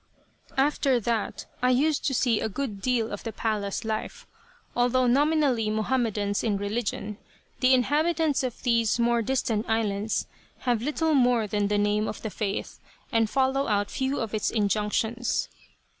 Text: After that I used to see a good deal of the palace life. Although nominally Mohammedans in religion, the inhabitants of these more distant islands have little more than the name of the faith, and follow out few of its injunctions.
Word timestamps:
After 0.57 0.99
that 0.99 1.45
I 1.61 1.69
used 1.69 2.03
to 2.05 2.15
see 2.15 2.41
a 2.41 2.49
good 2.49 2.81
deal 2.81 3.11
of 3.11 3.21
the 3.23 3.31
palace 3.31 3.85
life. 3.85 4.25
Although 4.75 5.05
nominally 5.05 5.69
Mohammedans 5.69 6.43
in 6.43 6.57
religion, 6.57 7.19
the 7.59 7.75
inhabitants 7.75 8.41
of 8.41 8.63
these 8.63 8.97
more 8.97 9.21
distant 9.21 9.69
islands 9.69 10.25
have 10.61 10.81
little 10.81 11.13
more 11.13 11.45
than 11.45 11.67
the 11.67 11.77
name 11.77 12.07
of 12.07 12.23
the 12.23 12.31
faith, 12.31 12.79
and 13.11 13.29
follow 13.29 13.67
out 13.67 13.91
few 13.91 14.19
of 14.19 14.33
its 14.33 14.49
injunctions. 14.49 15.47